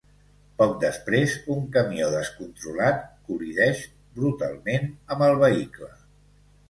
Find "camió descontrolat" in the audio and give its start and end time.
1.75-3.05